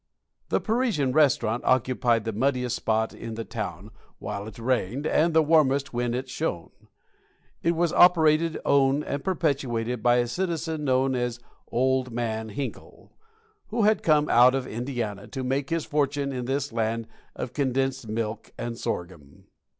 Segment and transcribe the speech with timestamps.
[0.49, 5.43] The Parisian Restaurant occupied the muddiest spot in the town while it rained, and the
[5.43, 6.71] warmest when it shone.
[7.61, 13.13] It was operated, owned, and perpetrated by a citizen known as Old Man Hinkle,
[13.67, 18.07] who had come out of Indiana to make his fortune in this land of condensed
[18.07, 19.43] milk and sorghum.